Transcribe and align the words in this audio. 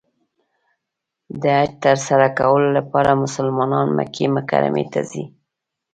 د 1.41 1.43
حج 1.59 1.71
تر 1.83 1.97
سره 2.07 2.27
کولو 2.39 2.67
لپاره 2.77 3.19
مسلمانان 3.23 3.87
مکې 3.97 4.25
مکرمې 4.35 4.85
ته 4.93 5.01
ځي. 5.09 5.23